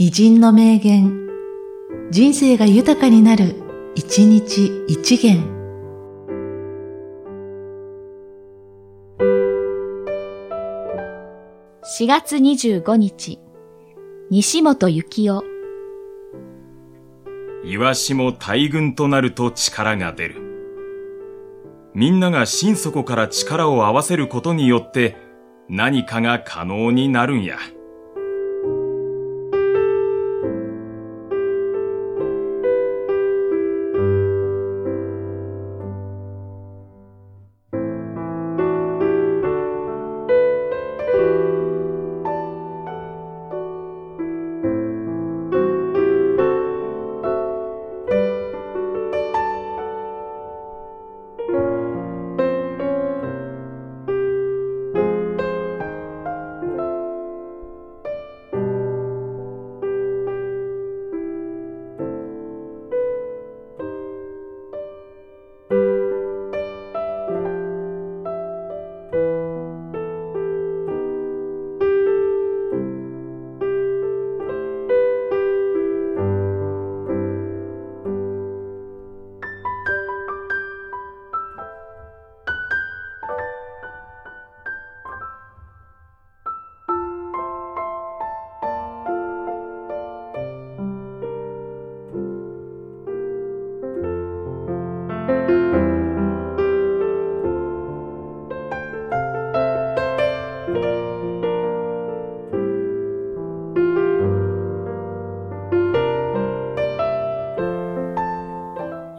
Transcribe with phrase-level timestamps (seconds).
[0.00, 1.28] 偉人の名言、
[2.12, 3.56] 人生が豊かになる、
[3.96, 5.42] 一日一元。
[11.98, 13.40] 4月25日、
[14.30, 15.40] 西本幸雄。
[17.64, 20.36] イワシも大群となると力が出る。
[21.92, 25.16] みんなが心底から力を合わせることによって
[25.68, 27.58] 何かが可能になるんや。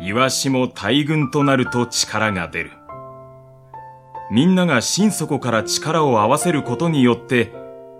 [0.09, 2.71] イワシも大群となると力が出る。
[4.31, 7.52] みんなが心底から力を合わせることによって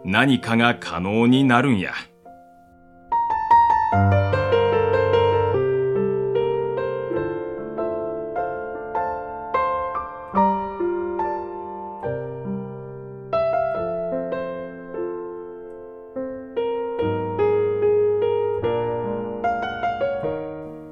[0.04, 1.94] 何かが可能になるんや。